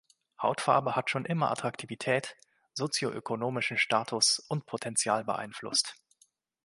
[0.41, 2.35] Hautfarbe hat schon immer Attraktivität,
[2.73, 5.93] sozioökonomischen Status und Potenzial beeinflusst.